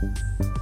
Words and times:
Thank 0.00 0.18
you. 0.40 0.59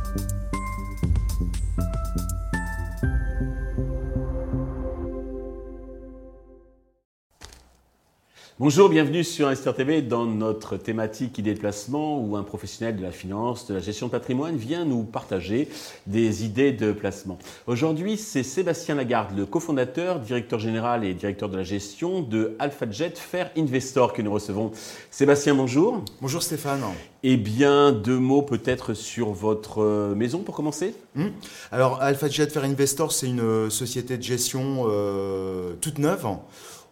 Bonjour, 8.60 8.88
bienvenue 8.88 9.22
sur 9.22 9.46
Investir 9.46 9.72
TV 9.72 10.02
dans 10.02 10.26
notre 10.26 10.76
thématique 10.76 11.38
idées 11.38 11.54
de 11.54 11.60
placement 11.60 12.20
où 12.20 12.36
un 12.36 12.42
professionnel 12.42 12.96
de 12.96 13.02
la 13.02 13.12
finance, 13.12 13.68
de 13.68 13.74
la 13.74 13.78
gestion 13.78 14.08
de 14.08 14.10
patrimoine 14.10 14.56
vient 14.56 14.84
nous 14.84 15.04
partager 15.04 15.68
des 16.08 16.44
idées 16.44 16.72
de 16.72 16.90
placement. 16.90 17.38
Aujourd'hui, 17.68 18.16
c'est 18.16 18.42
Sébastien 18.42 18.96
Lagarde, 18.96 19.38
le 19.38 19.46
cofondateur, 19.46 20.18
directeur 20.18 20.58
général 20.58 21.04
et 21.04 21.14
directeur 21.14 21.48
de 21.48 21.56
la 21.56 21.62
gestion 21.62 22.20
de 22.20 22.56
AlphaJet 22.58 23.12
Fair 23.14 23.52
Investor 23.56 24.12
que 24.12 24.22
nous 24.22 24.32
recevons. 24.32 24.72
Sébastien, 25.12 25.54
bonjour. 25.54 26.02
Bonjour 26.20 26.42
Stéphane. 26.42 26.82
Eh 27.22 27.36
bien, 27.36 27.92
deux 27.92 28.18
mots 28.18 28.42
peut-être 28.42 28.92
sur 28.92 29.30
votre 29.30 30.14
maison 30.16 30.40
pour 30.40 30.56
commencer 30.56 30.96
hmm. 31.14 31.28
Alors, 31.70 32.02
AlphaJet 32.02 32.48
Fair 32.48 32.64
Investor, 32.64 33.12
c'est 33.12 33.28
une 33.28 33.70
société 33.70 34.16
de 34.16 34.22
gestion 34.24 34.86
euh, 34.88 35.74
toute 35.80 36.00
neuve. 36.00 36.26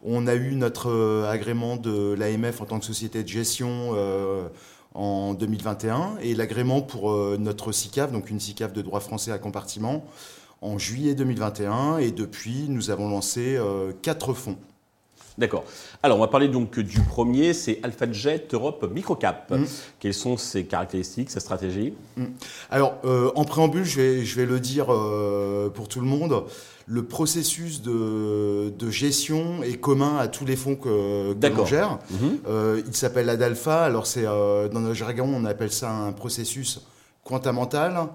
On 0.04 0.26
a 0.26 0.34
eu 0.34 0.54
notre 0.54 0.90
euh, 0.90 1.30
agrément 1.30 1.76
de 1.76 2.14
l'AMF 2.18 2.60
en 2.60 2.66
tant 2.66 2.78
que 2.78 2.84
société 2.84 3.22
de 3.22 3.28
gestion 3.28 3.92
euh, 3.94 4.48
en 4.94 5.34
2021 5.34 6.18
et 6.20 6.34
l'agrément 6.34 6.82
pour 6.82 7.12
euh, 7.12 7.36
notre 7.38 7.72
SICAV, 7.72 8.12
donc 8.12 8.30
une 8.30 8.40
SICAV 8.40 8.72
de 8.72 8.82
droit 8.82 9.00
français 9.00 9.32
à 9.32 9.38
compartiment, 9.38 10.04
en 10.60 10.78
juillet 10.78 11.14
2021. 11.14 11.98
Et 11.98 12.10
depuis, 12.10 12.66
nous 12.68 12.90
avons 12.90 13.08
lancé 13.08 13.58
quatre 14.02 14.32
fonds. 14.32 14.56
D'accord. 15.38 15.64
Alors, 16.02 16.16
on 16.18 16.20
va 16.20 16.28
parler 16.28 16.48
donc 16.48 16.78
du 16.78 17.00
premier, 17.00 17.52
c'est 17.52 17.80
AlphaJet 17.82 18.48
Europe 18.52 18.90
Microcap. 18.92 19.50
Mm. 19.50 19.64
Quelles 20.00 20.14
sont 20.14 20.36
ses 20.36 20.64
caractéristiques, 20.64 21.30
sa 21.30 21.40
stratégie? 21.40 21.92
Mm. 22.16 22.24
Alors, 22.70 22.98
en 23.34 23.44
préambule, 23.44 23.84
je 23.84 24.00
vais, 24.00 24.24
je 24.24 24.36
vais 24.36 24.46
le 24.46 24.60
dire 24.60 24.86
pour 25.74 25.88
tout 25.88 26.00
le 26.00 26.06
monde 26.06 26.44
le 26.86 27.04
processus 27.04 27.82
de, 27.82 28.72
gestion 28.90 29.62
est 29.62 29.78
commun 29.78 30.16
à 30.18 30.28
tous 30.28 30.44
les 30.44 30.56
fonds 30.56 30.76
que, 30.76 31.34
l'on 31.34 31.66
gère. 31.66 31.98
Mhm. 32.10 32.38
Euh, 32.46 32.82
il 32.86 32.94
s'appelle 32.94 33.26
l'ADALPHA. 33.26 33.82
Alors, 33.82 34.06
c'est, 34.06 34.24
euh, 34.24 34.68
dans 34.68 34.80
notre 34.80 34.94
jargon, 34.94 35.28
on 35.34 35.44
appelle 35.44 35.72
ça 35.72 35.90
un 35.90 36.12
processus 36.12 36.80
quantamental 37.24 38.06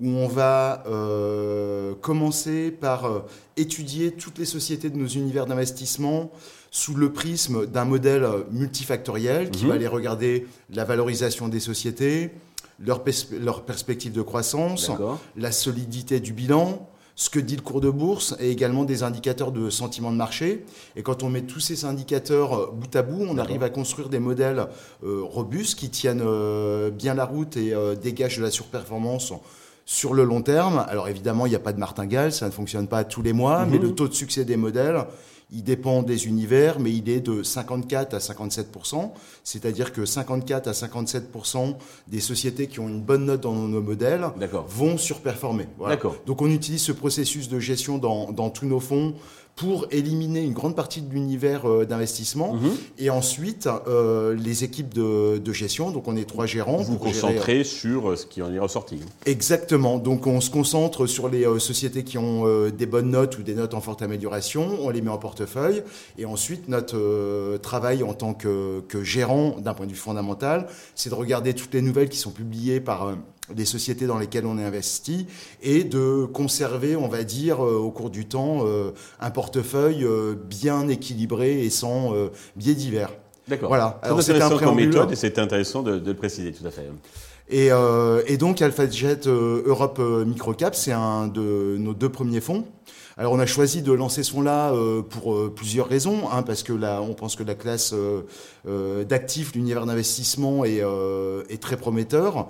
où 0.00 0.08
on 0.08 0.28
va 0.28 0.84
euh, 0.86 1.94
commencer 2.00 2.70
par 2.70 3.24
étudier 3.56 4.12
toutes 4.12 4.38
les 4.38 4.44
sociétés 4.44 4.90
de 4.90 4.96
nos 4.96 5.08
univers 5.08 5.46
d'investissement 5.46 6.30
sous 6.70 6.94
le 6.94 7.12
prisme 7.12 7.66
d'un 7.66 7.84
modèle 7.84 8.26
multifactoriel 8.52 9.50
qui 9.50 9.64
mhm. 9.64 9.68
va 9.70 9.74
aller 9.74 9.86
regarder 9.86 10.46
la 10.70 10.84
valorisation 10.84 11.48
des 11.48 11.60
sociétés, 11.60 12.30
leur, 12.78 13.02
leur 13.40 13.64
perspective 13.64 14.12
de 14.12 14.22
croissance, 14.22 14.90
la 15.36 15.50
solidité 15.50 16.20
du 16.20 16.32
bilan, 16.32 16.88
ce 17.18 17.30
que 17.30 17.40
dit 17.40 17.56
le 17.56 17.62
cours 17.62 17.80
de 17.80 17.90
bourse 17.90 18.36
et 18.38 18.48
également 18.48 18.84
des 18.84 19.02
indicateurs 19.02 19.50
de 19.50 19.70
sentiment 19.70 20.12
de 20.12 20.16
marché. 20.16 20.64
Et 20.94 21.02
quand 21.02 21.24
on 21.24 21.28
met 21.28 21.42
tous 21.42 21.58
ces 21.58 21.84
indicateurs 21.84 22.54
euh, 22.54 22.70
bout 22.72 22.94
à 22.94 23.02
bout, 23.02 23.26
on 23.28 23.38
arrive 23.38 23.64
à 23.64 23.70
construire 23.70 24.08
des 24.08 24.20
modèles 24.20 24.68
euh, 25.02 25.20
robustes 25.22 25.76
qui 25.76 25.90
tiennent 25.90 26.22
euh, 26.24 26.90
bien 26.90 27.14
la 27.14 27.24
route 27.24 27.56
et 27.56 27.74
dégagent 28.00 28.38
de 28.38 28.44
la 28.44 28.52
surperformance 28.52 29.32
sur 29.88 30.12
le 30.12 30.22
long 30.22 30.42
terme. 30.42 30.84
Alors 30.86 31.08
évidemment, 31.08 31.46
il 31.46 31.48
n'y 31.48 31.56
a 31.56 31.60
pas 31.60 31.72
de 31.72 31.78
martingale, 31.78 32.30
ça 32.30 32.44
ne 32.44 32.50
fonctionne 32.50 32.88
pas 32.88 33.04
tous 33.04 33.22
les 33.22 33.32
mois, 33.32 33.64
mais 33.64 33.78
mhm. 33.78 33.84
le 33.84 33.94
taux 33.94 34.06
de 34.06 34.12
succès 34.12 34.44
des 34.44 34.58
modèles, 34.58 35.06
il 35.50 35.64
dépend 35.64 36.02
des 36.02 36.26
univers, 36.26 36.78
mais 36.78 36.92
il 36.92 37.08
est 37.08 37.20
de 37.20 37.42
54 37.42 38.12
à 38.12 38.18
57% 38.18 39.12
c'est-à-dire 39.44 39.94
que 39.94 40.04
54 40.04 40.68
à 40.68 40.72
57% 40.72 41.74
des 42.06 42.20
sociétés 42.20 42.66
qui 42.66 42.80
ont 42.80 42.88
une 42.88 43.00
bonne 43.00 43.24
note 43.24 43.40
dans 43.40 43.54
nos 43.54 43.80
modèles 43.80 44.26
vont 44.68 44.98
surperformer. 44.98 45.66
Donc 46.26 46.42
on 46.42 46.50
utilise 46.50 46.82
ce 46.82 46.92
processus 46.92 47.48
de 47.48 47.58
gestion 47.58 47.96
dans, 47.96 48.30
dans 48.30 48.50
tous 48.50 48.66
nos 48.66 48.80
fonds 48.80 49.14
pour 49.58 49.86
éliminer 49.90 50.40
une 50.40 50.52
grande 50.52 50.76
partie 50.76 51.02
de 51.02 51.12
l'univers 51.12 51.68
euh, 51.68 51.84
d'investissement. 51.84 52.54
Mhm. 52.54 52.70
Et 52.98 53.10
ensuite, 53.10 53.68
euh, 53.88 54.34
les 54.34 54.62
équipes 54.62 54.94
de, 54.94 55.52
gestion, 55.52 55.90
donc 55.90 56.06
on 56.06 56.16
est 56.16 56.24
trois 56.24 56.46
gérants. 56.46 56.76
Vous 56.76 56.92
vous 56.92 56.98
concentrez 56.98 57.64
sur 57.64 58.10
euh, 58.10 58.16
ce 58.16 58.24
qui 58.24 58.40
en 58.40 58.54
est 58.54 58.58
ressorti. 58.60 59.00
Exactement. 59.26 59.98
Donc 59.98 60.28
on 60.28 60.40
se 60.40 60.50
concentre 60.50 61.06
sur 61.06 61.28
les 61.28 61.44
sociétés 61.58 62.04
qui 62.04 62.18
ont 62.18 62.68
des 62.68 62.86
bonnes 62.86 63.10
notes 63.10 63.38
ou 63.38 63.42
des 63.42 63.54
notes 63.54 63.74
en 63.74 63.80
forte 63.80 64.02
amélioration. 64.02 64.78
On 64.82 64.90
les 64.90 65.00
met 65.00 65.10
en 65.10 65.18
portefeuille. 65.18 65.82
Et 66.18 66.24
ensuite, 66.24 66.68
notre 66.68 67.56
travail 67.58 68.04
en 68.04 68.14
tant 68.14 68.34
que, 68.34 68.80
que 68.88 69.02
gérant 69.02 69.56
d'un 69.58 69.74
point 69.74 69.86
de 69.86 69.90
vue 69.90 69.96
fondamental, 69.96 70.68
c'est 70.94 71.10
de 71.10 71.14
regarder 71.14 71.54
toutes 71.54 71.74
les 71.74 71.82
nouvelles 71.82 72.08
qui 72.08 72.18
sont 72.18 72.30
publiées 72.30 72.80
par 72.80 73.16
des 73.54 73.64
sociétés 73.64 74.06
dans 74.06 74.18
lesquelles 74.18 74.46
on 74.46 74.58
est 74.58 74.64
investi 74.64 75.26
et 75.62 75.84
de 75.84 76.24
conserver, 76.24 76.96
on 76.96 77.08
va 77.08 77.24
dire, 77.24 77.64
euh, 77.64 77.76
au 77.76 77.90
cours 77.90 78.10
du 78.10 78.26
temps, 78.26 78.60
euh, 78.66 78.90
un 79.20 79.30
portefeuille 79.30 80.04
euh, 80.04 80.34
bien 80.34 80.88
équilibré 80.88 81.64
et 81.64 81.70
sans 81.70 82.12
biais 82.56 82.74
divers. 82.74 83.10
D'accord. 83.46 83.68
Voilà. 83.68 83.98
Alors 84.02 84.22
c'est 84.22 84.32
intéressant 84.32 84.58
comme 84.58 84.76
méthode 84.76 85.12
et 85.12 85.16
c'est 85.16 85.38
intéressant 85.38 85.82
de, 85.82 86.02
le 86.04 86.14
préciser, 86.14 86.52
tout 86.52 86.66
à 86.66 86.70
fait. 86.70 86.86
Et, 87.50 87.70
et 88.26 88.36
donc 88.36 88.60
AlphaJet 88.60 89.26
Europe 89.26 89.98
Microcap, 89.98 90.74
c'est 90.74 90.92
un 90.92 91.28
de 91.28 91.76
nos 91.78 91.94
deux 91.94 92.10
premiers 92.10 92.40
fonds. 92.40 92.66
Alors 93.16 93.32
on 93.32 93.40
a 93.40 93.46
choisi 93.46 93.82
de 93.82 93.92
lancer 93.92 94.22
ce 94.22 94.32
fonds-là 94.32 94.72
pour 95.08 95.54
plusieurs 95.54 95.88
raisons, 95.88 96.28
hein, 96.30 96.42
parce 96.42 96.62
que 96.62 96.72
là, 96.72 97.00
on 97.00 97.14
pense 97.14 97.36
que 97.36 97.42
la 97.42 97.54
classe 97.54 97.94
d'actifs, 98.66 99.54
l'univers 99.54 99.86
d'investissement 99.86 100.64
est, 100.64 100.82
est 101.48 101.62
très 101.62 101.76
prometteur. 101.76 102.48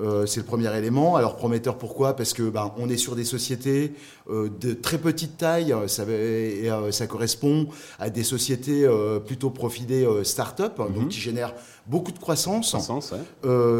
Euh, 0.00 0.26
c'est 0.26 0.40
le 0.40 0.46
premier 0.46 0.74
élément. 0.76 1.16
Alors 1.16 1.36
prometteur 1.36 1.76
pourquoi? 1.76 2.14
Parce 2.16 2.32
que 2.32 2.48
ben, 2.48 2.72
on 2.78 2.88
est 2.88 2.96
sur 2.96 3.16
des 3.16 3.24
sociétés 3.24 3.92
euh, 4.30 4.48
de 4.60 4.72
très 4.72 4.98
petite 4.98 5.36
taille. 5.36 5.74
Ça, 5.86 6.04
et, 6.04 6.70
euh, 6.70 6.90
ça 6.90 7.06
correspond 7.06 7.68
à 7.98 8.10
des 8.10 8.24
sociétés 8.24 8.88
plutôt 9.26 9.50
profilées 9.50 10.06
start-up, 10.24 10.78
donc 10.78 10.96
mhm. 10.96 11.08
qui 11.08 11.20
génèrent 11.20 11.54
beaucoup 11.86 12.12
de 12.12 12.18
croissance. 12.18 12.70
croissance 12.70 13.14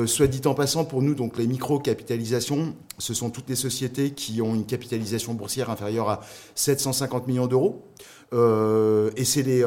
soit 0.06 0.26
dit 0.26 0.42
en 0.47 0.54
passant, 0.54 0.84
pour 0.84 1.03
nous, 1.03 1.14
donc 1.14 1.38
les 1.38 1.47
micro-capitalisations, 1.47 2.75
ce 2.98 3.14
sont 3.14 3.31
toutes 3.31 3.48
les 3.48 3.56
sociétés 3.56 4.10
qui 4.10 4.42
ont 4.42 4.54
une 4.54 4.66
capitalisation 4.66 5.34
boursière 5.34 5.70
inférieure 5.70 6.08
à 6.08 6.20
750 6.54 7.26
millions 7.26 7.47
d'euros. 7.47 7.84
Et 8.33 9.25
c'est 9.25 9.43
les 9.43 9.65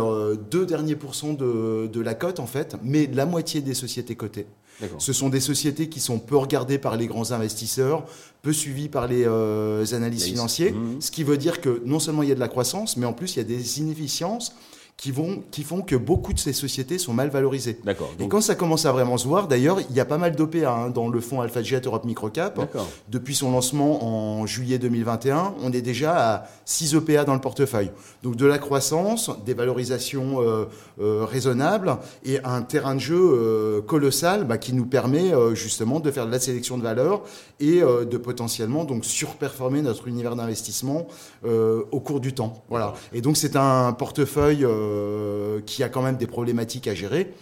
deux 0.49 0.65
derniers 0.65 0.95
pourcents 0.95 1.33
de, 1.33 1.87
de, 1.87 2.01
la 2.01 2.13
cote, 2.13 2.39
en 2.39 2.47
fait, 2.47 2.75
mais 2.83 3.09
la 3.13 3.25
moitié 3.25 3.61
des 3.61 3.73
sociétés 3.73 4.15
cotées. 4.15 4.47
Ce 4.97 5.13
sont 5.13 5.29
des 5.29 5.39
sociétés 5.39 5.87
qui 5.87 5.99
sont 5.99 6.19
peu 6.19 6.35
regardées 6.35 6.77
par 6.77 6.97
les 6.97 7.07
grands 7.07 7.31
investisseurs, 7.31 8.05
peu 8.41 8.53
suivies 8.53 8.89
par 8.89 9.07
les 9.07 9.23
euh, 9.25 9.85
analystes 9.93 10.27
financiers, 10.27 10.71
mmh. 10.71 11.01
ce 11.01 11.11
qui 11.11 11.23
veut 11.23 11.37
dire 11.37 11.61
que 11.61 11.81
non 11.85 11.99
seulement 11.99 12.23
il 12.23 12.29
y 12.29 12.31
a 12.31 12.35
de 12.35 12.39
la 12.39 12.47
croissance, 12.47 12.97
mais 12.97 13.05
en 13.05 13.13
plus 13.13 13.35
il 13.35 13.37
y 13.37 13.41
a 13.41 13.45
des 13.45 13.79
inefficiences 13.79 14.53
qui, 14.97 15.11
vont, 15.11 15.43
qui 15.51 15.63
font 15.63 15.81
que 15.81 15.95
beaucoup 15.95 16.33
de 16.33 16.39
ces 16.39 16.53
sociétés 16.53 16.97
sont 16.97 17.13
mal 17.13 17.29
valorisées. 17.29 17.79
D'accord. 17.83 18.11
Et 18.19 18.27
quand 18.27 18.41
ça 18.41 18.55
commence 18.55 18.85
à 18.85 18.91
vraiment 18.91 19.17
se 19.17 19.27
voir, 19.27 19.47
d'ailleurs, 19.47 19.79
il 19.89 19.95
y 19.95 19.99
a 19.99 20.05
pas 20.05 20.17
mal 20.17 20.35
d'OPA 20.35 20.69
hein, 20.69 20.89
dans 20.89 21.09
le 21.09 21.19
fonds 21.19 21.41
AlphaJet 21.41 21.81
Europe 21.85 22.05
Microcap. 22.05 22.59
Depuis 23.09 23.35
son 23.35 23.51
lancement 23.51 24.03
en 24.03 24.45
juillet 24.45 24.77
2021, 24.77 25.55
on 25.61 25.71
est 25.71 25.81
déjà 25.81 26.35
à 26.35 26.47
6 26.65 26.95
OPA 26.95 27.25
dans 27.25 27.33
le 27.33 27.41
portefeuille. 27.41 27.91
Donc 28.21 28.35
de 28.35 28.45
la 28.45 28.57
croissance, 28.57 29.29
des 29.45 29.53
valorisations 29.53 30.41
euh, 30.41 30.65
euh, 31.01 31.25
raisonnables 31.25 31.97
et 32.23 32.39
un 32.43 32.61
terrain 32.61 32.95
de 32.95 32.99
jeu 32.99 33.19
euh, 33.19 33.81
colossal 33.81 34.45
bah, 34.45 34.57
qui 34.57 34.73
nous 34.73 34.85
permet 34.85 35.31
justement 35.53 35.99
de 35.99 36.11
faire 36.11 36.25
de 36.25 36.31
la 36.31 36.39
sélection 36.39 36.77
de 36.77 36.83
valeur 36.83 37.23
et 37.59 37.81
de 37.81 38.17
potentiellement 38.17 38.83
donc 38.83 39.05
surperformer 39.05 39.81
notre 39.81 40.07
univers 40.07 40.35
d'investissement 40.35 41.07
au 41.43 41.99
cours 41.99 42.19
du 42.19 42.33
temps. 42.33 42.63
Voilà. 42.69 42.93
Et 43.13 43.21
donc 43.21 43.37
c'est 43.37 43.55
un 43.55 43.93
portefeuille 43.93 44.65
qui 45.65 45.83
a 45.83 45.89
quand 45.89 46.01
même 46.01 46.17
des 46.17 46.27
problématiques 46.27 46.87
à 46.87 46.95
gérer. 46.95 47.33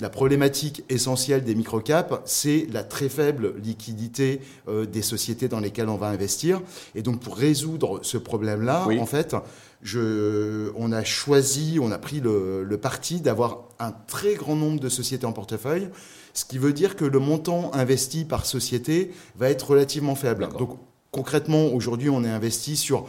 La 0.00 0.10
problématique 0.10 0.84
essentielle 0.88 1.42
des 1.42 1.56
microcaps, 1.56 2.20
c'est 2.24 2.68
la 2.72 2.84
très 2.84 3.08
faible 3.08 3.54
liquidité 3.60 4.40
euh, 4.68 4.86
des 4.86 5.02
sociétés 5.02 5.48
dans 5.48 5.58
lesquelles 5.58 5.88
on 5.88 5.96
va 5.96 6.06
investir. 6.06 6.62
Et 6.94 7.02
donc, 7.02 7.20
pour 7.20 7.36
résoudre 7.36 7.98
ce 8.02 8.16
problème-là, 8.16 8.86
en 8.86 9.06
fait, 9.06 9.34
je, 9.82 10.70
on 10.76 10.92
a 10.92 11.02
choisi, 11.02 11.78
on 11.82 11.90
a 11.90 11.98
pris 11.98 12.20
le, 12.20 12.78
parti 12.80 13.20
d'avoir 13.20 13.64
un 13.80 13.90
très 13.90 14.34
grand 14.34 14.54
nombre 14.54 14.78
de 14.78 14.88
sociétés 14.88 15.26
en 15.26 15.32
portefeuille, 15.32 15.88
ce 16.32 16.44
qui 16.44 16.58
veut 16.58 16.72
dire 16.72 16.94
que 16.94 17.04
le 17.04 17.18
montant 17.18 17.74
investi 17.74 18.24
par 18.24 18.46
société 18.46 19.10
va 19.36 19.50
être 19.50 19.70
relativement 19.70 20.14
faible. 20.14 20.48
Donc, 20.56 20.78
concrètement, 21.10 21.66
aujourd'hui, 21.74 22.08
on 22.08 22.22
est 22.22 22.30
investi 22.30 22.76
sur 22.76 23.08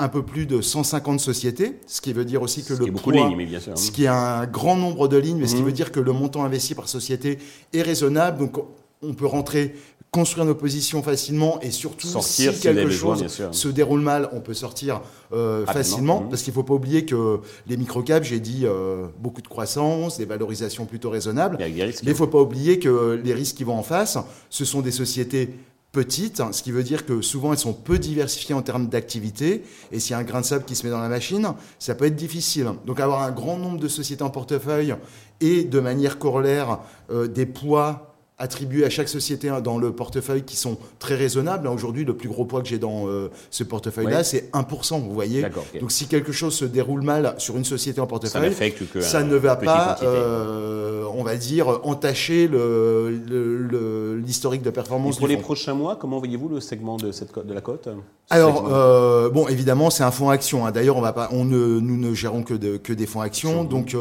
un 0.00 0.08
peu 0.08 0.22
plus 0.22 0.46
de 0.46 0.60
150 0.60 1.18
sociétés, 1.18 1.80
ce 1.86 2.00
qui 2.00 2.12
veut 2.12 2.24
dire 2.24 2.42
aussi 2.42 2.62
que 2.62 2.74
ce 2.74 2.78
le 2.78 2.86
qui 2.86 2.90
de 2.92 3.12
lignes, 3.12 3.36
mais 3.36 3.46
bien 3.46 3.58
sûr. 3.58 3.76
ce 3.76 3.90
qui 3.90 4.04
est 4.04 4.08
un 4.08 4.46
grand 4.46 4.76
nombre 4.76 5.08
de 5.08 5.16
lignes, 5.16 5.38
mais 5.38 5.48
ce 5.48 5.54
qui 5.54 5.60
mhm. 5.60 5.66
veut 5.66 5.72
dire 5.72 5.90
que 5.90 5.98
le 5.98 6.12
montant 6.12 6.44
investi 6.44 6.74
par 6.74 6.88
société 6.88 7.38
est 7.72 7.82
raisonnable. 7.82 8.38
Donc 8.38 8.62
on 9.02 9.14
peut 9.14 9.26
rentrer, 9.26 9.74
construire 10.12 10.46
nos 10.46 10.54
positions 10.54 11.02
facilement 11.02 11.60
et 11.62 11.72
surtout 11.72 12.08
si 12.20 12.48
quelque 12.60 12.90
chose 12.90 13.26
se 13.50 13.68
déroule 13.68 14.00
mal, 14.00 14.28
on 14.32 14.40
peut 14.40 14.54
sortir 14.54 15.00
euh, 15.32 15.66
facilement 15.66 16.20
mhm. 16.20 16.28
parce 16.28 16.42
qu'il 16.42 16.52
ne 16.52 16.54
faut 16.54 16.62
pas 16.62 16.74
oublier 16.74 17.04
que 17.04 17.40
les 17.66 17.76
microcaps, 17.76 18.24
j'ai 18.24 18.40
dit 18.40 18.66
euh, 18.66 19.08
beaucoup 19.18 19.42
de 19.42 19.48
croissance, 19.48 20.16
des 20.16 20.26
valorisations 20.26 20.86
plutôt 20.86 21.10
raisonnables. 21.10 21.56
mais 21.58 21.70
il 21.70 22.08
ne 22.08 22.14
faut 22.14 22.28
pas 22.28 22.40
oublier 22.40 22.78
que 22.78 23.20
les 23.22 23.34
risques 23.34 23.56
qui 23.56 23.64
vont 23.64 23.76
en 23.76 23.82
face, 23.82 24.16
ce 24.48 24.64
sont 24.64 24.80
des 24.80 24.92
sociétés 24.92 25.50
petites, 25.92 26.42
ce 26.52 26.62
qui 26.62 26.70
veut 26.70 26.82
dire 26.82 27.06
que 27.06 27.22
souvent 27.22 27.52
elles 27.52 27.58
sont 27.58 27.72
peu 27.72 27.98
diversifiées 27.98 28.54
en 28.54 28.62
termes 28.62 28.88
d'activité, 28.88 29.64
et 29.90 30.00
s'il 30.00 30.12
y 30.12 30.14
a 30.14 30.18
un 30.18 30.22
grain 30.22 30.40
de 30.40 30.46
sable 30.46 30.64
qui 30.64 30.76
se 30.76 30.84
met 30.86 30.90
dans 30.90 31.00
la 31.00 31.08
machine, 31.08 31.48
ça 31.78 31.94
peut 31.94 32.04
être 32.04 32.16
difficile. 32.16 32.70
Donc 32.86 33.00
avoir 33.00 33.22
un 33.22 33.30
grand 33.30 33.56
nombre 33.56 33.78
de 33.78 33.88
sociétés 33.88 34.22
en 34.22 34.30
portefeuille 34.30 34.94
et 35.40 35.64
de 35.64 35.80
manière 35.80 36.18
corollaire 36.18 36.80
des 37.10 37.46
poids 37.46 38.07
attribués 38.38 38.84
à 38.84 38.90
chaque 38.90 39.08
société 39.08 39.50
dans 39.64 39.78
le 39.78 39.92
portefeuille 39.92 40.44
qui 40.44 40.56
sont 40.56 40.78
très 41.00 41.16
raisonnables. 41.16 41.66
Aujourd'hui, 41.66 42.04
le 42.04 42.16
plus 42.16 42.28
gros 42.28 42.44
poids 42.44 42.62
que 42.62 42.68
j'ai 42.68 42.78
dans 42.78 43.08
euh, 43.08 43.30
ce 43.50 43.64
portefeuille-là, 43.64 44.22
c'est 44.22 44.50
1%, 44.52 45.00
vous 45.00 45.12
voyez. 45.12 45.44
Donc 45.80 45.90
si 45.90 46.06
quelque 46.06 46.30
chose 46.30 46.54
se 46.54 46.64
déroule 46.64 47.02
mal 47.02 47.34
sur 47.38 47.56
une 47.56 47.64
société 47.64 48.00
en 48.00 48.06
portefeuille, 48.06 48.54
ça, 49.00 49.24
ne 49.24 49.34
va 49.34 49.56
pas, 49.56 49.98
euh, 50.02 51.04
on 51.14 51.24
va 51.24 51.36
dire, 51.36 51.80
entacher 51.82 52.48
l'historique 52.48 54.60
le, 54.60 54.66
de 54.66 54.70
performance. 54.70 55.18
pour 55.18 55.26
les 55.26 55.36
prochains 55.36 55.74
mois, 55.74 55.96
comment 55.96 56.18
voyez-vous 56.18 56.48
le 56.48 56.60
segment 56.60 56.96
de, 56.96 57.10
cette, 57.10 57.36
de 57.36 57.52
la 57.52 57.60
cote 57.60 57.88
Alors, 58.30 58.72
euh, 58.72 59.30
bon, 59.30 59.48
évidemment, 59.48 59.90
c'est 59.90 60.04
un 60.04 60.12
fonds 60.12 60.30
action. 60.30 60.64
Hein. 60.64 60.70
D'ailleurs, 60.70 60.96
on 60.96 61.00
va 61.00 61.12
pas, 61.12 61.28
on 61.32 61.44
ne, 61.44 61.80
nous 61.80 61.96
ne 61.96 62.14
gérons 62.14 62.44
que, 62.44 62.54
de, 62.54 62.76
que 62.76 62.92
des 62.92 63.06
fonds 63.06 63.20
actions. 63.20 63.64
Donc, 63.64 63.96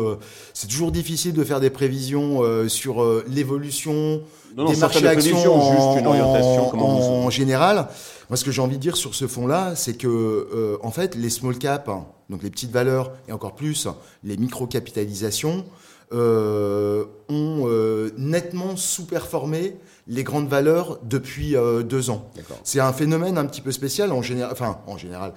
c'est 0.54 0.68
toujours 0.68 0.92
difficile 0.92 1.34
de 1.34 1.44
faire 1.44 1.60
des 1.60 1.72
prévisions 1.72 2.44
sur 2.68 3.04
l'évolution 3.28 4.22
des 4.65 4.75
marchés 4.75 5.07
actions 5.07 5.71
juste 5.71 6.00
une 6.00 6.07
orientation, 6.07 6.75
en, 6.75 7.30
général. 7.30 7.88
Moi, 8.30 8.38
ce 8.38 8.44
que 8.44 8.51
j'ai 8.51 8.62
envie 8.62 8.77
de 8.77 8.81
dire 8.81 8.98
sur 8.98 9.13
ce 9.15 9.27
fonds-là, 9.27 9.75
c'est 9.75 9.95
que, 9.95 10.07
euh, 10.07 10.77
en 10.81 10.92
fait, 10.92 11.15
les 11.15 11.30
small 11.30 11.57
caps, 11.57 11.89
donc 12.30 12.44
les 12.44 12.50
petites 12.50 12.71
valeurs, 12.71 13.12
et 13.27 13.31
encore 13.31 13.56
plus 13.56 13.88
les 14.24 14.38
micro-capitalisations, 14.38 15.65
euh, 16.13 17.04
ont 17.27 17.65
euh, 17.68 18.12
nettement 18.18 18.77
sous-performé 18.77 19.75
les 20.07 20.24
grandes 20.24 20.48
valeurs 20.48 21.00
depuis 21.03 21.57
deux 21.83 22.10
ans. 22.10 22.31
C'est 22.63 22.80
un 22.80 22.94
phénomène 22.94 23.38
un 23.38 23.45
petit 23.45 23.60
peu 23.60 23.74
spécial 23.74 24.13
en 24.13 24.21
général. 24.21 24.53
Enfin, 24.53 24.80
en 24.88 24.98
général, 24.98 25.33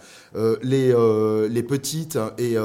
les, 0.62 0.94
les 1.48 1.62
petites 1.64 2.16
et 2.38 2.56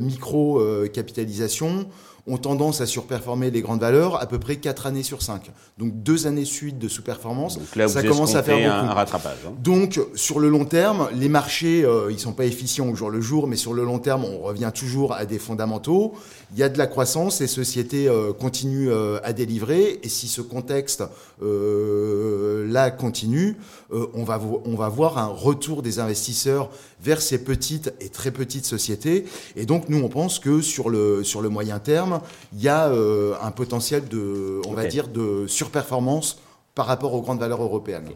micro-capitalisations 0.00 1.88
ont 2.26 2.36
tendance 2.36 2.80
à 2.80 2.86
surperformer 2.86 3.50
les 3.50 3.62
grandes 3.62 3.80
valeurs 3.80 4.20
à 4.22 4.26
peu 4.26 4.38
près 4.38 4.56
4 4.56 4.86
années 4.86 5.02
sur 5.02 5.22
5. 5.22 5.50
Donc 5.78 6.02
deux 6.02 6.26
années 6.26 6.44
suite 6.44 6.78
de 6.78 6.88
sous-performance, 6.88 7.58
ça 7.88 8.02
commence 8.02 8.34
à 8.34 8.42
faire 8.42 8.56
beaucoup. 8.56 8.90
Un 8.90 8.94
rattrapage. 8.94 9.38
Hein. 9.46 9.52
Donc 9.62 10.00
sur 10.14 10.38
le 10.38 10.48
long 10.48 10.64
terme, 10.64 11.08
les 11.14 11.28
marchés, 11.28 11.84
euh, 11.84 12.12
ils 12.12 12.20
sont 12.20 12.32
pas 12.32 12.44
efficients 12.44 12.88
au 12.88 12.94
jour 12.94 13.10
le 13.10 13.20
jour, 13.20 13.46
mais 13.46 13.56
sur 13.56 13.74
le 13.74 13.84
long 13.84 13.98
terme, 13.98 14.24
on 14.24 14.38
revient 14.38 14.70
toujours 14.74 15.14
à 15.14 15.24
des 15.24 15.38
fondamentaux. 15.38 16.14
Il 16.54 16.58
y 16.58 16.62
a 16.62 16.68
de 16.68 16.76
la 16.76 16.86
croissance, 16.86 17.40
les 17.40 17.46
sociétés 17.46 18.08
euh, 18.08 18.34
continuent 18.34 18.90
euh, 18.90 19.18
à 19.24 19.32
délivrer, 19.32 20.00
et 20.02 20.08
si 20.10 20.28
ce 20.28 20.42
contexte 20.42 21.02
euh, 21.42 22.66
là 22.70 22.90
continue, 22.90 23.56
on, 23.90 24.24
va 24.24 24.40
on 24.64 24.74
va 24.74 24.88
voir 24.88 25.18
un 25.18 25.26
retour 25.26 25.82
des 25.82 25.98
investisseurs 25.98 26.70
vers 27.02 27.20
ces 27.20 27.42
petites 27.42 27.92
et 28.00 28.08
très 28.08 28.30
petites 28.30 28.64
sociétés. 28.64 29.24
Et 29.56 29.66
donc 29.66 29.88
nous, 29.88 30.02
on 30.02 30.08
pense 30.08 30.38
que 30.38 30.60
sur 30.60 30.90
le, 30.90 31.24
sur 31.24 31.42
le 31.42 31.48
moyen 31.48 31.78
terme, 31.78 32.20
il 32.52 32.62
y 32.62 32.68
a 32.68 32.88
un 32.88 33.50
potentiel 33.50 34.08
de, 34.08 34.60
on 34.66 34.72
va 34.72 34.86
dire, 34.86 35.08
de 35.08 35.46
surperformance 35.46 36.38
par 36.74 36.86
rapport 36.86 37.14
aux 37.14 37.20
grandes 37.20 37.40
valeurs 37.40 37.62
européennes. 37.62 38.10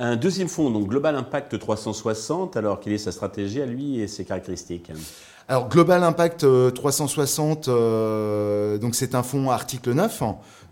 Un 0.00 0.16
deuxième 0.16 0.48
fonds, 0.48 0.70
donc 0.70 0.88
Global 0.88 1.16
Impact 1.16 1.58
360, 1.58 2.56
alors 2.56 2.78
quelle 2.78 2.92
est 2.92 2.98
sa 2.98 3.10
stratégie 3.10 3.60
à 3.60 3.66
lui 3.66 4.00
et 4.00 4.06
ses 4.06 4.24
caractéristiques 4.24 4.92
alors 5.50 5.70
Global 5.70 6.02
Impact 6.04 6.44
360, 6.74 7.68
euh, 7.68 7.72
euh, 7.72 8.78
donc 8.78 8.94
c'est 8.94 9.14
un 9.14 9.22
fonds 9.22 9.50
article 9.50 9.94
9. 9.94 10.22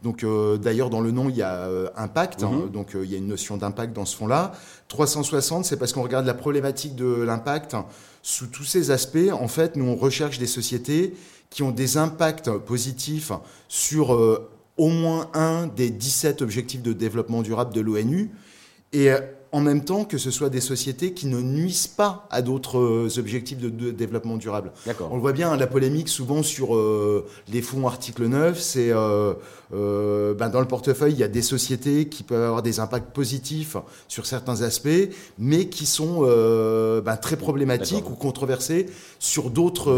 Donc 0.02 0.24
euh, 0.24 0.56
d'ailleurs 0.56 0.90
dans 0.90 1.00
le 1.00 1.10
nom 1.10 1.28
il 1.28 1.36
y 1.36 1.42
a 1.42 1.68
impact, 1.96 2.42
hein. 2.42 2.50
mhm. 2.50 2.70
donc 2.70 2.90
il 2.94 3.10
y 3.10 3.14
a 3.14 3.18
une 3.18 3.28
notion 3.28 3.56
d'impact 3.56 3.92
dans 3.92 4.04
ce 4.04 4.16
fonds-là. 4.16 4.52
360, 4.88 5.64
c'est 5.64 5.76
parce 5.76 5.92
qu'on 5.92 6.02
regarde 6.02 6.26
la 6.26 6.34
problématique 6.34 6.94
de 6.94 7.22
l'impact 7.22 7.76
sous 8.22 8.46
tous 8.46 8.64
ces 8.64 8.90
aspects. 8.90 9.30
En 9.32 9.48
fait, 9.48 9.76
nous 9.76 9.86
on 9.86 9.96
recherche 9.96 10.38
des 10.38 10.46
sociétés 10.46 11.14
qui 11.50 11.62
ont 11.62 11.70
des 11.70 11.96
impacts 11.96 12.50
positifs 12.50 13.32
sur 13.68 14.10
au 14.76 14.88
moins 14.88 15.30
un 15.32 15.66
des 15.66 15.90
17 15.90 16.42
objectifs 16.42 16.82
de 16.82 16.92
développement 16.92 17.42
durable 17.42 17.72
de 17.72 17.80
l'ONU. 17.80 18.30
Et 18.92 19.10
en 19.56 19.60
même 19.62 19.82
temps 19.82 20.04
que 20.04 20.18
ce 20.18 20.30
soit 20.30 20.50
des 20.50 20.60
sociétés 20.60 21.12
qui 21.14 21.26
ne 21.26 21.40
nuisent 21.40 21.86
pas 21.86 22.28
à 22.30 22.42
d'autres 22.42 22.78
euh, 22.78 23.18
objectifs 23.18 23.56
de, 23.56 23.90
développement 23.90 24.36
durable. 24.36 24.70
On 25.10 25.14
le 25.14 25.20
voit 25.22 25.32
bien, 25.32 25.56
la 25.56 25.66
polémique 25.66 26.10
souvent 26.10 26.42
sur 26.42 26.76
euh, 26.76 27.26
les 27.50 27.62
fonds 27.62 27.86
article 27.86 28.26
9, 28.26 28.60
c'est 28.60 28.90
euh, 28.92 30.34
ben 30.34 30.50
dans 30.50 30.60
le 30.60 30.66
portefeuille, 30.66 31.14
il 31.14 31.18
y 31.18 31.24
a 31.24 31.28
des 31.28 31.40
sociétés 31.40 32.06
qui 32.08 32.22
peuvent 32.22 32.42
avoir 32.42 32.62
des 32.62 32.80
impacts 32.80 33.12
positifs 33.14 33.78
sur 34.08 34.26
certains 34.26 34.60
aspects, 34.60 34.88
mais 35.38 35.68
qui 35.68 35.86
sont 35.86 36.20
ben, 36.20 37.16
très 37.16 37.36
problématiques 37.36 38.08
ou 38.10 38.14
controversées 38.14 38.86
sur 39.18 39.50
d'autres 39.50 39.96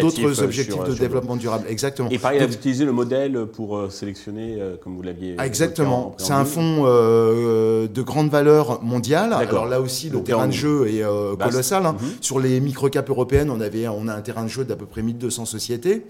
d'autres 0.00 0.42
objectifs 0.42 0.84
de 0.84 0.94
développement 0.94 1.36
durable. 1.36 1.66
Exactement. 1.68 2.08
Et 2.10 2.18
pareil, 2.18 2.38
il 2.40 2.44
a 2.44 2.46
utilisé 2.46 2.84
le 2.84 2.92
modèle 2.92 3.46
pour 3.52 3.90
sélectionner, 3.90 4.58
comme 4.82 4.96
vous 4.96 5.02
l'aviez. 5.02 5.36
Exactement. 5.38 6.14
C'est 6.16 6.32
un 6.32 6.44
fonds 6.46 6.84
de 6.84 8.02
grande 8.02 8.19
valeur 8.28 8.82
mondiale. 8.82 9.32
Alors 9.32 9.66
là 9.66 9.80
aussi, 9.80 10.10
le 10.10 10.22
terrain 10.22 10.46
de 10.46 10.52
jeu 10.52 10.88
est 10.88 11.02
euh, 11.02 11.36
colossal. 11.36 11.86
Hein. 11.86 11.96
Mhm. 12.00 12.08
Sur 12.20 12.40
les 12.40 12.60
micro-caps 12.60 13.08
européennes, 13.08 13.50
on, 13.50 13.60
avait, 13.60 13.88
on 13.88 14.08
a 14.08 14.14
un 14.14 14.20
terrain 14.20 14.44
de 14.44 14.48
jeu 14.48 14.64
d'à 14.64 14.76
peu 14.76 14.86
près 14.86 15.02
1200 15.02 15.44
sociétés. 15.46 16.06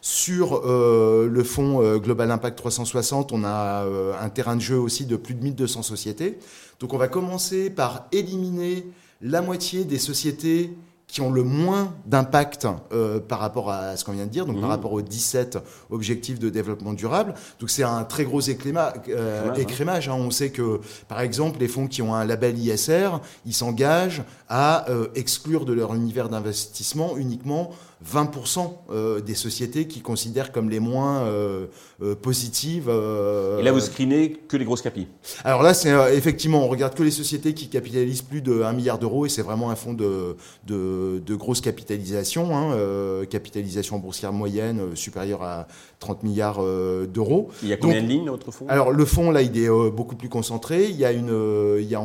Sur 0.00 0.62
euh, 0.66 1.28
le 1.30 1.44
fonds 1.44 1.80
euh, 1.82 1.98
Global 1.98 2.30
Impact 2.30 2.58
360, 2.58 3.32
on 3.32 3.42
a 3.44 3.86
un 4.20 4.28
terrain 4.28 4.56
de 4.56 4.60
jeu 4.60 4.78
aussi 4.78 5.06
de 5.06 5.16
plus 5.16 5.34
de 5.34 5.42
1200 5.42 5.82
sociétés. 5.82 6.38
Donc 6.80 6.92
on 6.92 6.98
va 6.98 7.08
commencer 7.08 7.70
par 7.70 8.06
éliminer 8.12 8.86
la 9.22 9.40
moitié 9.40 9.84
des 9.84 9.98
sociétés 9.98 10.74
qui 11.14 11.20
ont 11.20 11.30
le 11.30 11.44
moins 11.44 11.94
d'impact 12.06 12.66
euh, 12.90 13.20
par 13.20 13.38
rapport 13.38 13.70
à 13.70 13.96
ce 13.96 14.04
qu'on 14.04 14.10
vient 14.10 14.26
de 14.26 14.30
dire, 14.30 14.46
donc 14.46 14.56
par 14.56 14.68
mmh. 14.68 14.72
rapport 14.72 14.92
aux 14.92 15.00
17 15.00 15.58
objectifs 15.90 16.40
de 16.40 16.50
développement 16.50 16.92
durable. 16.92 17.34
Donc 17.60 17.70
c'est 17.70 17.84
un 17.84 18.02
très 18.02 18.24
gros 18.24 18.40
euh, 18.50 19.54
écrémage. 19.54 20.08
Hein. 20.08 20.16
On 20.18 20.32
sait 20.32 20.50
que, 20.50 20.80
par 21.06 21.20
exemple, 21.20 21.60
les 21.60 21.68
fonds 21.68 21.86
qui 21.86 22.02
ont 22.02 22.16
un 22.16 22.24
label 22.24 22.58
ISR, 22.58 23.10
ils 23.46 23.54
s'engagent 23.54 24.24
à 24.48 24.90
euh, 24.90 25.06
exclure 25.14 25.64
de 25.64 25.72
leur 25.72 25.94
univers 25.94 26.28
d'investissement 26.28 27.16
uniquement 27.16 27.70
20% 28.04 28.70
euh, 28.90 29.20
des 29.20 29.34
sociétés 29.34 29.86
qui 29.86 30.00
considèrent 30.00 30.52
comme 30.52 30.68
les 30.68 30.80
moins 30.80 31.22
euh, 31.22 31.66
euh, 32.02 32.14
positives. 32.14 32.88
Et 32.88 33.62
là, 33.62 33.72
vous 33.72 33.80
screenez 33.80 34.32
que 34.32 34.56
les 34.56 34.64
grosses 34.64 34.82
capis 34.82 35.06
Alors 35.44 35.62
là, 35.62 35.74
c'est 35.74 35.92
effectivement, 36.16 36.64
on 36.64 36.68
regarde 36.68 36.94
que 36.94 37.02
les 37.02 37.10
sociétés 37.10 37.54
qui 37.54 37.68
capitalisent 37.68 38.22
plus 38.22 38.42
de 38.42 38.62
1 38.62 38.72
milliard 38.72 38.98
d'euros 38.98 39.26
et 39.26 39.28
c'est 39.28 39.42
vraiment 39.42 39.70
un 39.70 39.76
fonds 39.76 39.94
de, 39.94 40.36
de, 40.66 41.34
grosse 41.34 41.60
capitalisation, 41.60 42.56
hein, 42.56 43.24
capitalisation 43.26 43.98
boursière 43.98 44.32
moyenne 44.32 44.94
supérieure 44.94 45.42
à 45.42 45.66
30 45.98 46.22
milliards 46.22 46.62
d'euros. 47.06 47.50
Il 47.62 47.68
y 47.68 47.72
a 47.72 47.76
combien 47.76 48.02
de 48.02 48.08
lignes, 48.08 48.28
votre 48.28 48.50
fonds? 48.50 48.66
Alors 48.68 48.92
le 48.92 49.04
fonds, 49.04 49.30
là, 49.30 49.42
il 49.42 49.56
est 49.58 49.68
beaucoup 49.90 50.16
plus 50.16 50.28
concentré. 50.28 50.88
Il 50.88 50.96
y 50.96 51.04
a, 51.04 51.12
une, 51.12 51.78
il 51.80 51.86
y 51.86 51.94
a, 51.94 52.02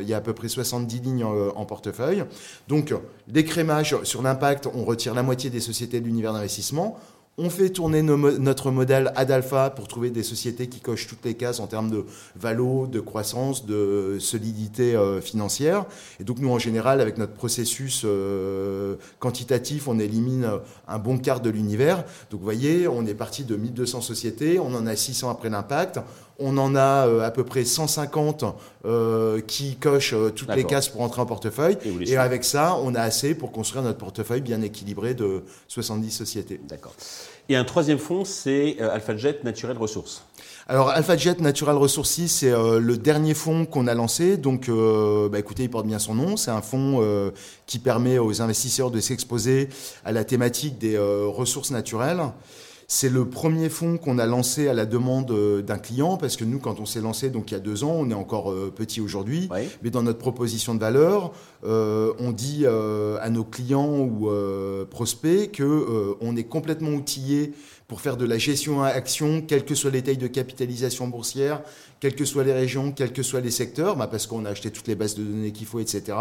il 0.00 0.08
y 0.08 0.14
a 0.14 0.16
à 0.16 0.20
peu 0.20 0.32
près 0.32 0.48
70 0.48 1.00
lignes 1.00 1.24
en, 1.24 1.64
portefeuille. 1.64 2.24
Donc, 2.68 2.92
décrémage 3.28 3.96
sur 4.02 4.22
l'impact, 4.22 4.68
on 4.74 4.84
retire 4.84 5.14
la 5.20 5.24
moitié 5.24 5.50
des 5.50 5.60
sociétés 5.60 6.00
de 6.00 6.06
l'univers 6.06 6.32
d'investissement. 6.32 6.98
On 7.36 7.50
fait 7.50 7.68
tourner 7.68 8.02
notre 8.02 8.70
modèle 8.70 9.12
Adalpha 9.16 9.68
pour 9.68 9.86
trouver 9.86 10.10
des 10.10 10.22
sociétés 10.22 10.66
qui 10.66 10.80
cochent 10.80 11.06
toutes 11.06 11.24
les 11.24 11.34
cases 11.34 11.60
en 11.60 11.66
termes 11.66 11.90
de 11.90 12.04
valo, 12.36 12.86
de 12.86 13.00
croissance, 13.00 13.66
de 13.66 14.16
solidité 14.18 14.94
euh, 14.94 15.20
financière. 15.20 15.84
Et 16.20 16.24
donc 16.24 16.38
nous, 16.38 16.50
en 16.50 16.58
général, 16.58 17.02
avec 17.02 17.18
notre 17.18 17.34
processus 17.34 18.02
euh, 18.04 18.96
quantitatif, 19.18 19.88
on 19.88 19.98
élimine 19.98 20.48
un 20.88 20.98
bon 20.98 21.18
quart 21.18 21.40
de 21.40 21.50
l'univers. 21.50 22.04
Donc 22.30 22.40
vous 22.40 22.44
voyez, 22.44 22.88
on 22.88 23.06
est 23.06 23.14
parti 23.14 23.44
de 23.44 23.56
1200 23.56 24.00
sociétés, 24.00 24.58
on 24.58 24.74
en 24.74 24.86
a 24.86 24.96
600 24.96 25.30
après 25.30 25.50
l'impact. 25.50 26.00
On 26.40 26.56
en 26.56 26.74
a 26.74 27.06
euh, 27.06 27.20
à 27.20 27.30
peu 27.30 27.44
près 27.44 27.64
150 27.64 28.44
euh, 28.86 29.40
qui 29.46 29.76
cochent 29.76 30.14
euh, 30.14 30.30
toutes 30.30 30.54
les 30.54 30.64
cases 30.64 30.88
pour 30.88 31.02
entrer 31.02 31.20
en 31.20 31.26
portefeuille. 31.26 31.76
Et, 32.06 32.16
avec 32.16 32.44
ça, 32.44 32.76
on 32.82 32.94
a 32.94 33.02
assez 33.02 33.34
pour 33.34 33.52
construire 33.52 33.84
notre 33.84 33.98
portefeuille 33.98 34.40
bien 34.40 34.62
équilibré 34.62 35.14
de 35.14 35.44
70 35.68 36.10
sociétés. 36.10 36.60
D'accord. 36.66 36.94
Et 37.48 37.56
un 37.56 37.64
troisième 37.64 37.98
fonds, 37.98 38.24
c'est 38.24 38.80
AlphaJet 38.80 39.40
Natural 39.44 39.76
Resources. 39.76 40.24
Alors 40.68 40.88
AlphaJet 40.90 41.36
Natural 41.40 41.76
Resources, 41.76 42.20
c'est 42.26 42.52
le 42.52 42.96
dernier 42.96 43.34
fonds 43.34 43.66
qu'on 43.66 43.88
a 43.88 43.94
lancé. 43.94 44.36
Donc, 44.36 44.70
bah, 44.70 45.38
écoutez, 45.38 45.64
il 45.64 45.70
porte 45.70 45.86
bien 45.86 45.98
son 45.98 46.14
nom. 46.14 46.36
C'est 46.36 46.52
un 46.52 46.62
fonds 46.62 47.32
qui 47.66 47.80
permet 47.80 48.18
aux 48.18 48.40
investisseurs 48.40 48.92
de 48.92 49.00
s'exposer 49.00 49.68
à 50.04 50.12
la 50.12 50.22
thématique 50.22 50.78
des 50.78 50.96
ressources 50.96 51.72
naturelles. 51.72 52.20
C'est 52.92 53.08
le 53.08 53.24
premier 53.24 53.68
fonds 53.68 53.98
qu'on 53.98 54.18
a 54.18 54.26
lancé 54.26 54.66
à 54.66 54.74
la 54.74 54.84
demande 54.84 55.30
euh, 55.30 55.62
d'un 55.62 55.78
client, 55.78 56.16
parce 56.16 56.36
que 56.36 56.44
nous, 56.44 56.58
quand 56.58 56.80
on 56.80 56.86
s'est 56.86 57.00
lancé, 57.00 57.30
donc 57.30 57.52
il 57.52 57.54
y 57.54 57.56
a 57.56 57.60
deux 57.60 57.84
ans, 57.84 57.94
on 57.96 58.10
est 58.10 58.14
encore 58.14 58.50
euh, 58.50 58.72
petit 58.74 59.00
aujourd'hui, 59.00 59.48
mais 59.84 59.90
dans 59.90 60.02
notre 60.02 60.18
proposition 60.18 60.74
de 60.74 60.80
valeur, 60.80 61.30
euh, 61.64 62.12
on 62.18 62.32
dit 62.32 62.66
à 62.66 63.30
nos 63.30 63.44
clients 63.44 63.96
ou 63.96 64.28
prospects 64.90 65.52
que 65.52 66.16
on 66.20 66.34
est 66.34 66.44
complètement 66.44 66.90
outillé 66.90 67.52
pour 67.90 68.00
faire 68.00 68.16
de 68.16 68.24
la 68.24 68.38
gestion 68.38 68.84
à 68.84 68.86
action, 68.86 69.42
quelles 69.42 69.64
que 69.64 69.74
soient 69.74 69.90
les 69.90 70.00
tailles 70.00 70.16
de 70.16 70.28
capitalisation 70.28 71.08
boursière, 71.08 71.60
quelles 72.00 72.14
que 72.14 72.24
soient 72.24 72.44
les 72.44 72.52
régions, 72.52 72.92
quels 72.92 73.12
que 73.12 73.22
soient 73.22 73.40
les 73.40 73.50
secteurs, 73.50 73.96
bah 73.96 74.06
parce 74.06 74.26
qu'on 74.26 74.44
a 74.46 74.50
acheté 74.50 74.70
toutes 74.70 74.88
les 74.88 74.94
bases 74.94 75.14
de 75.14 75.22
données 75.22 75.52
qu'il 75.52 75.66
faut, 75.66 75.80
etc. 75.80 76.16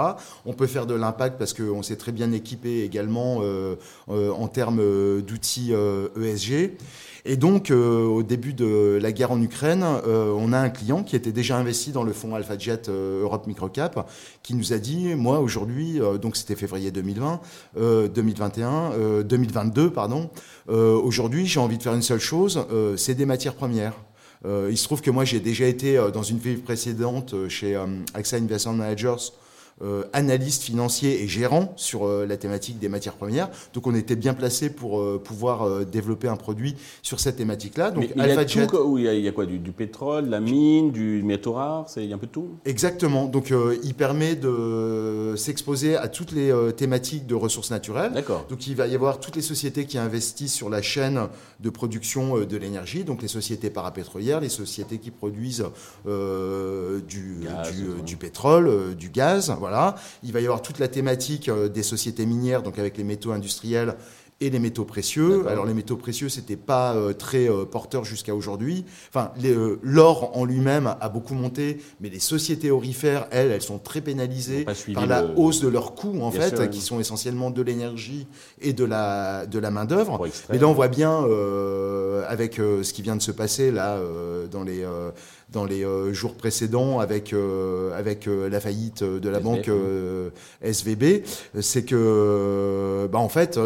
On 0.45 0.53
peut 0.53 0.67
faire 0.67 0.85
de 0.85 0.93
l'impact 0.93 1.39
parce 1.39 1.53
qu'on 1.53 1.81
s'est 1.81 1.95
très 1.95 2.11
bien 2.11 2.31
équipé 2.33 2.83
également 2.83 3.39
euh, 3.41 3.75
euh, 4.09 4.31
en 4.31 4.47
termes 4.47 4.81
euh, 4.81 5.21
d'outils 5.21 5.71
ESG. 6.19 6.71
Et 7.25 7.35
donc, 7.35 7.69
au 7.69 8.23
début 8.23 8.53
de 8.53 8.97
la 8.99 9.11
guerre 9.11 9.31
en 9.31 9.41
Ukraine, 9.41 9.83
on 10.05 10.53
a 10.53 10.57
un 10.57 10.69
client 10.69 11.03
qui 11.03 11.17
était 11.17 11.33
déjà 11.33 11.57
investi 11.57 11.91
dans 11.91 12.03
le 12.03 12.13
fonds 12.13 12.33
AlphaJet 12.33 12.83
Europe 12.89 13.45
Microcap, 13.45 14.09
qui 14.41 14.55
nous 14.55 14.71
a 14.71 14.77
dit, 14.77 15.13
moi 15.15 15.39
aujourd'hui, 15.39 15.99
donc 16.21 16.37
c'était 16.37 16.55
février 16.55 16.91
2020, 16.91 17.41
2021, 17.75 19.23
2022, 19.23 19.91
pardon, 19.91 20.29
aujourd'hui 20.69 21.45
j'ai 21.45 21.58
envie 21.61 21.77
de 21.77 21.83
faire 21.83 21.93
une 21.93 22.01
seule 22.01 22.19
chose, 22.19 22.65
c'est 22.97 23.15
des 23.15 23.25
matières 23.25 23.55
premières. 23.55 23.93
Euh, 24.45 24.69
il 24.71 24.77
se 24.77 24.85
trouve 24.85 25.01
que 25.01 25.11
moi, 25.11 25.25
j'ai 25.25 25.39
déjà 25.39 25.65
été 25.65 25.97
euh, 25.97 26.11
dans 26.11 26.23
une 26.23 26.37
vie 26.37 26.55
précédente 26.55 27.33
euh, 27.33 27.49
chez 27.49 27.75
AXA 28.13 28.37
Investment 28.37 28.73
Managers 28.73 29.31
euh, 29.81 30.03
analyste 30.11 30.63
financier 30.63 31.23
et 31.23 31.27
gérant 31.29 31.71
sur 31.77 32.05
euh, 32.05 32.25
la 32.25 32.35
thématique 32.35 32.79
des 32.79 32.89
matières 32.89 33.13
premières. 33.13 33.49
Donc 33.73 33.87
on 33.87 33.95
était 33.95 34.17
bien 34.17 34.33
placé 34.33 34.69
pour 34.69 34.99
euh, 34.99 35.21
pouvoir 35.23 35.85
développer 35.85 36.27
un 36.27 36.35
produit 36.35 36.75
sur 37.01 37.21
cette 37.21 37.37
thématique-là. 37.37 37.91
Donc 37.91 38.03
il, 38.03 38.17
y 38.17 38.29
a 38.29 38.45
tout, 38.45 38.97
il, 38.97 39.05
y 39.05 39.27
a, 39.27 39.31
quoi? 39.31 39.45
Du, 39.45 39.71
pétrole, 39.71 40.25
la 40.27 40.41
mine, 40.41 40.91
du 40.91 41.23
métaux 41.23 41.53
rare, 41.53 41.85
il 41.95 42.07
y 42.07 42.11
a 42.11 42.15
un 42.17 42.19
peu 42.19 42.27
de 42.27 42.31
tout? 42.31 42.49
Exactement. 42.65 43.27
Donc 43.27 43.53
il 43.83 43.93
permet 43.93 44.35
de 44.35 45.35
s'exposer 45.37 45.95
à 45.95 46.09
toutes 46.09 46.33
les 46.33 46.53
thématiques 46.75 47.25
de 47.25 47.35
ressources 47.35 47.71
naturelles. 47.71 48.11
D'accord. 48.11 48.45
Donc 48.49 48.67
il 48.67 48.75
va 48.75 48.85
y 48.85 48.95
avoir 48.95 49.21
toutes 49.21 49.37
les 49.37 49.41
sociétés 49.41 49.85
qui 49.85 49.97
investissent 49.97 50.55
sur 50.55 50.69
la 50.69 50.81
chaîne 50.81 51.21
de 51.61 51.69
production 51.69 52.39
de 52.39 52.57
l'énergie, 52.57 53.05
donc 53.05 53.21
les 53.21 53.27
sociétés 53.29 53.69
parapétrolières, 53.69 54.41
les 54.41 54.49
sociétés 54.49 54.97
qui 54.97 55.11
produisent 55.11 55.65
du, 56.05 57.47
du, 57.47 58.03
du, 58.05 58.17
pétrole, 58.17 58.95
du 58.95 59.09
gaz. 59.09 59.55
Voilà. 59.57 59.68
Il 60.23 60.31
va 60.31 60.39
y 60.39 60.45
avoir 60.45 60.61
toute 60.61 60.79
la 60.79 60.87
thématique 60.87 61.49
euh, 61.49 61.69
des 61.69 61.83
sociétés 61.83 62.25
minières, 62.25 62.63
donc 62.63 62.79
avec 62.79 62.97
les 62.97 63.03
métaux 63.03 63.31
industriels 63.31 63.95
et 64.41 64.49
les 64.49 64.59
métaux 64.59 64.85
précieux. 64.85 65.47
Alors 65.47 65.65
les 65.65 65.73
métaux 65.73 65.97
précieux, 65.97 66.29
c'était 66.29 66.55
pas 66.55 66.93
euh, 66.93 67.13
très 67.13 67.49
euh, 67.49 67.65
porteur 67.65 68.05
jusqu'à 68.05 68.33
aujourd'hui. 68.33 68.85
Enfin, 69.09 69.31
l'or 69.81 70.37
en 70.37 70.45
lui-même 70.45 70.95
a 70.99 71.09
beaucoup 71.09 71.33
monté, 71.33 71.79
mais 71.99 72.09
les 72.09 72.19
sociétés 72.19 72.71
orifères, 72.71 73.27
elles, 73.31 73.51
elles 73.51 73.61
sont 73.61 73.79
très 73.79 74.01
pénalisées 74.01 74.65
par 74.93 75.07
la 75.07 75.25
hausse 75.35 75.61
de 75.61 75.67
leurs 75.67 75.95
coûts 75.95 76.21
en 76.21 76.31
fait, 76.31 76.69
qui 76.69 76.81
sont 76.81 76.99
essentiellement 76.99 77.51
de 77.51 77.61
l'énergie 77.61 78.27
et 78.61 78.73
de 78.73 78.85
la 78.85 79.45
de 79.45 79.59
la 79.59 79.71
main 79.71 79.85
d'œuvre. 79.85 80.27
Mais 80.49 80.57
là, 80.57 80.67
on 80.67 80.73
voit 80.73 80.87
bien 80.87 81.25
avec 82.27 82.55
ce 82.55 82.93
qui 82.93 83.01
vient 83.01 83.15
de 83.15 83.21
se 83.21 83.31
passer 83.31 83.71
là 83.71 83.99
dans 84.51 84.63
les 84.63 84.85
dans 85.51 85.65
les 85.65 85.83
euh, 85.83 86.13
jours 86.13 86.35
précédents 86.35 86.99
avec, 86.99 87.33
euh, 87.33 87.97
avec 87.97 88.27
euh, 88.27 88.49
la 88.49 88.59
faillite 88.59 89.03
de 89.03 89.29
la 89.29 89.39
banque 89.39 89.69
SVB, 90.61 91.23
c'est 91.59 91.83
que, 91.83 93.07
bah, 93.11 93.19
en 93.19 93.29
fait, 93.29 93.57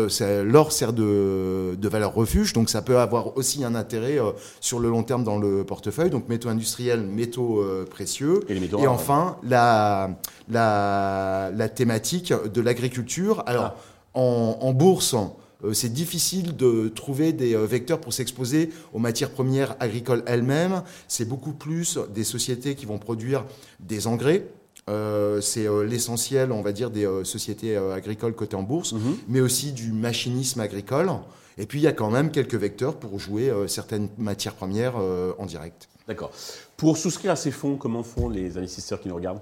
l'or 0.44 0.63
sert 0.72 0.94
de, 0.94 1.76
de 1.78 1.88
valeur 1.90 2.14
refuge, 2.14 2.54
donc 2.54 2.70
ça 2.70 2.82
peut 2.82 2.98
avoir 2.98 3.38
aussi 3.38 3.64
un 3.64 3.76
intérêt 3.76 4.18
sur 4.60 4.80
le 4.80 4.90
long 4.90 5.04
terme 5.04 5.24
dans 5.24 5.38
le 5.38 5.64
portefeuille. 5.64 6.10
Donc 6.10 6.30
métaux 6.30 6.50
industriels, 6.50 7.02
métaux 7.02 7.64
précieux. 7.90 8.42
Et, 8.50 8.88
enfin, 8.88 9.38
la, 9.44 10.12
la, 10.50 11.52
la, 11.54 11.70
thématique 11.70 12.34
de 12.34 12.62
l'agriculture. 12.62 13.44
Alors, 13.46 13.76
ah. 13.76 14.20
en, 14.20 14.58
en 14.62 14.74
bourse, 14.74 15.16
euh, 15.64 15.74
c'est 15.74 15.92
difficile 15.92 16.56
de 16.56 16.90
trouver 16.90 17.34
des 17.34 17.56
euh, 17.56 17.66
vecteurs 17.66 18.00
pour 18.00 18.14
s'exposer 18.14 18.70
aux 18.94 19.00
matières 19.00 19.32
premières 19.32 19.76
agricoles 19.80 20.24
elles-mêmes. 20.26 20.84
C'est 21.08 21.28
beaucoup 21.28 21.54
plus 21.54 22.00
des 22.14 22.24
sociétés 22.24 22.76
qui 22.76 22.86
vont 22.86 22.98
produire 22.98 23.46
des 23.80 24.08
engrais. 24.08 24.48
Euh, 24.90 25.40
c'est 25.42 25.68
l'essentiel, 25.86 26.52
on 26.52 26.62
va 26.62 26.72
dire, 26.72 26.90
des 26.90 27.08
sociétés 27.24 27.78
agricoles 27.78 28.34
cotées 28.34 28.56
en 28.56 28.64
bourse, 28.64 28.94
mhm. 28.94 29.18
mais 29.28 29.42
aussi 29.42 29.72
du 29.72 29.92
machinisme 29.92 30.60
agricole. 30.60 31.10
Et 31.58 31.66
puis, 31.66 31.80
il 31.80 31.84
y 31.84 31.88
a 31.88 31.94
quand 31.94 32.10
même 32.10 32.32
quelques 32.32 32.56
vecteurs 32.56 32.96
pour 32.96 33.20
jouer 33.20 33.52
certaines 33.68 34.10
matières 34.18 34.56
premières 34.56 34.96
en 34.96 35.46
direct. 35.46 35.88
D'accord. 36.08 36.32
Pour 36.78 36.98
souscrire 36.98 37.32
à 37.32 37.36
ces 37.36 37.52
fonds, 37.52 37.78
comment 37.78 38.04
font 38.04 38.28
les 38.28 38.58
investisseurs 38.58 39.00
qui 39.00 39.08
nous 39.08 39.16
regardent? 39.16 39.42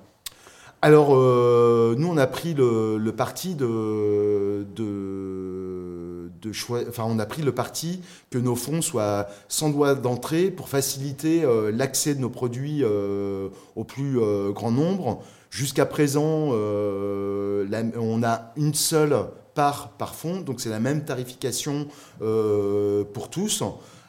Alors, 0.81 1.09
nous, 1.09 2.07
on 2.07 2.17
a 2.17 2.27
pris 2.27 2.53
le, 2.53 3.11
parti 3.15 3.55
de, 3.55 4.65
de 4.75 6.00
on 6.99 7.19
a 7.19 7.25
pris 7.25 7.41
le 7.41 7.51
parti 7.51 8.01
que 8.29 8.37
nos 8.37 8.55
fonds 8.55 8.81
soient 8.81 9.27
sans 9.47 9.69
droit 9.69 9.95
d'entrée 9.95 10.51
pour 10.51 10.69
faciliter 10.69 11.43
euh, 11.43 11.71
l'accès 11.71 12.15
de 12.15 12.19
nos 12.19 12.29
produits 12.29 12.83
euh, 12.83 13.49
au 13.75 13.83
plus 13.83 14.19
euh, 14.19 14.51
grand 14.51 14.71
nombre. 14.71 15.23
Jusqu'à 15.49 15.85
présent, 15.85 16.53
on 16.53 18.21
a 18.23 18.51
une 18.55 18.73
seule 18.73 19.15
part 19.53 19.89
par 19.97 20.15
fonds, 20.15 20.39
donc 20.39 20.61
c'est 20.61 20.69
la 20.69 20.79
même 20.79 21.03
tarification 21.03 21.87
pour 22.19 23.29
tous. 23.29 23.61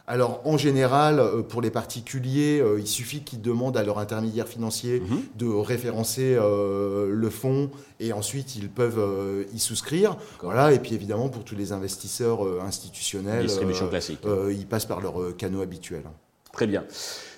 Alors 0.07 0.41
en 0.45 0.57
général, 0.57 1.21
euh, 1.21 1.43
pour 1.43 1.63
les 1.63 1.71
particuliers, 1.71 2.61
euh, 2.61 2.81
il 2.81 2.87
suffit 2.87 3.23
qu'ils 3.23 3.41
demandent 3.41 3.77
à 3.77 3.85
leur 3.85 3.99
intermédiaire 3.99 4.49
financier 4.49 5.01
mhm. 5.01 5.23
de 5.37 5.47
référencer 5.47 6.37
euh, 6.37 7.09
le 7.11 7.31
fonds 7.31 7.71
et 8.01 8.13
ensuite 8.13 8.57
ils 8.57 8.69
peuvent 8.69 9.47
y 9.55 9.59
souscrire. 9.61 10.17
Voilà. 10.43 10.73
Et 10.73 10.81
puis 10.81 10.95
évidemment 10.95 11.29
pour 11.29 11.45
tous 11.45 11.55
les 11.55 11.73
investisseurs 11.73 12.41
institutionnels, 12.63 13.47
distribution 13.47 13.89
classique. 13.89 14.21
ils 14.51 14.67
passent 14.67 14.87
par 14.87 15.01
leurs 15.01 15.37
canaux 15.37 15.63
habituels. 15.63 16.05
Très 16.53 16.67
bien. 16.67 16.85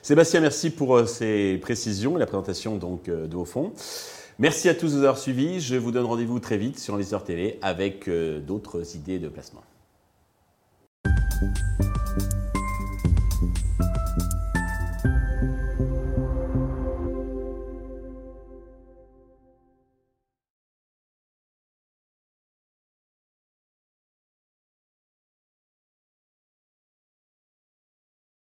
Sébastien, 0.02 0.40
merci 0.40 0.70
pour 0.70 1.06
ces 1.06 1.58
précisions 1.58 2.16
et 2.16 2.18
la 2.18 2.26
présentation 2.26 2.76
donc 2.76 3.06
de 3.10 3.34
vos 3.34 3.44
fonds. 3.44 3.72
Merci 4.38 4.68
à 4.68 4.74
tous 4.74 4.92
de 4.92 4.96
nous 4.96 5.02
avoir 5.02 5.18
suivis. 5.18 5.60
Je 5.60 5.76
vous 5.76 5.92
donne 5.92 6.06
rendez-vous 6.06 6.40
très 6.40 6.56
vite 6.56 6.78
sur 6.78 6.94
Investor 6.94 7.24
TV 7.24 7.58
avec 7.60 8.08
d'autres 8.46 8.96
idées 8.96 9.18
de 9.18 9.28
placement. 9.28 9.62